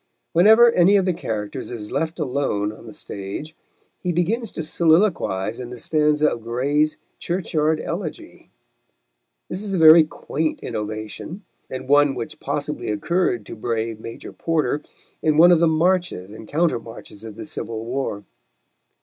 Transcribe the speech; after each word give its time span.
Whenever 0.33 0.71
any 0.71 0.95
of 0.95 1.05
the 1.05 1.13
characters 1.13 1.69
is 1.69 1.91
left 1.91 2.17
alone 2.17 2.71
on 2.71 2.87
the 2.87 2.93
stage, 2.95 3.55
he 3.99 4.11
begins 4.11 4.49
to 4.49 4.63
soliloquise 4.63 5.59
in 5.59 5.69
the 5.69 5.77
stanza 5.77 6.27
of 6.31 6.41
Gray's 6.41 6.97
Churchyard 7.19 7.79
Elegy. 7.79 8.49
This 9.47 9.61
is 9.61 9.75
a 9.75 9.77
very 9.77 10.03
quaint 10.03 10.59
innovation, 10.63 11.43
and 11.69 11.87
one 11.87 12.15
which 12.15 12.39
possibly 12.39 12.89
occurred 12.89 13.45
to 13.45 13.55
brave 13.55 13.99
Major 13.99 14.33
Porter 14.33 14.81
in 15.21 15.37
one 15.37 15.51
of 15.51 15.59
the 15.59 15.67
marches 15.67 16.33
and 16.33 16.47
counter 16.47 16.79
marches 16.79 17.23
of 17.23 17.35
the 17.35 17.45
Civil 17.45 17.85
War. 17.85 18.25